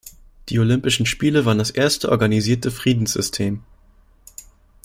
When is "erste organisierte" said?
1.69-2.71